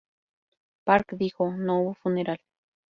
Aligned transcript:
Park 0.83 1.11
dijo, 1.15 1.53
"No 1.53 1.79
hubo 1.81 1.93
funeral. 1.93 2.39